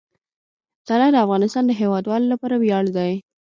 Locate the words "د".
1.11-1.15, 1.67-1.71